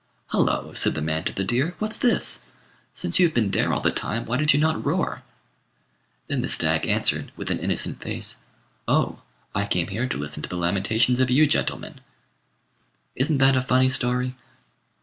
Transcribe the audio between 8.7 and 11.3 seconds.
"Oh, I came here to listen to the lamentations of